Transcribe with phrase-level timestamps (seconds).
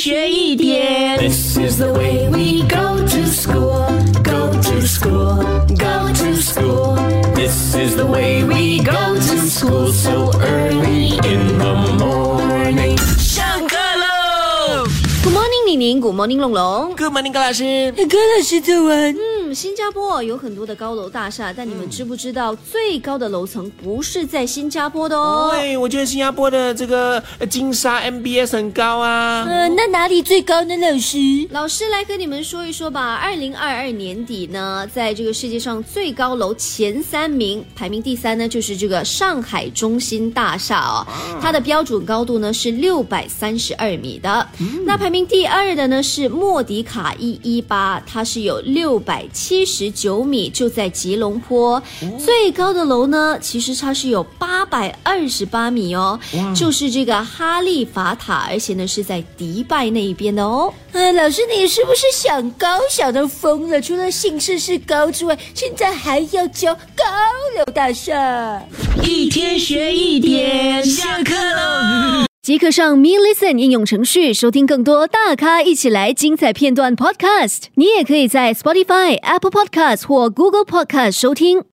[0.00, 1.18] 学一点。
[1.18, 3.86] This is the way we go to school,
[4.22, 5.42] go to school,
[5.76, 6.96] go to school.
[7.34, 11.59] This is the way we go to school so early in the
[15.71, 16.93] 宁宁，Good morning，龙龙。
[16.97, 17.93] ！Good morning，高老师。
[17.95, 19.15] 高老师早安。
[19.15, 25.51] 嗯，新加坡有很多的高楼大厦，但你们知不知道最高的楼层不是在新加坡的哦？
[25.53, 29.45] 对，我觉得新加坡的这个呃金沙 MBS 很高啊。
[29.47, 31.17] 呃，那哪里最高呢，老师？
[31.51, 33.15] 老师来跟你们说一说吧。
[33.15, 41.07] 二零二二年底呢，在这个世界上最高楼前三名，排名第三呢就是这个上海中心大厦哦，
[41.41, 44.45] 它的标准高度呢是六百三十二米的。
[44.85, 51.81] 那排名第二的呢是莫迪卡一一八，它是有六百七十九米，就在吉隆坡。
[52.19, 56.19] 最高的楼呢，其实它是有八百二十八米哦，
[56.55, 60.73] 就是这个哈利法塔，而且呢是在迪拜那一边的哦。
[60.91, 63.81] 呃，老师，你是不是想高想到疯了？
[63.81, 67.05] 除了姓氏是高之外，现在还要教高
[67.57, 68.61] 楼大厦。
[69.03, 70.70] 一天学一点，下课喽。
[72.51, 77.67] 即刻上 Me Listen 应用程序收听更多大咖一起来精彩片段 Podcast。
[77.75, 81.63] 你也可以在 Spotify、Apple Podcast 或 Google Podcast 收听。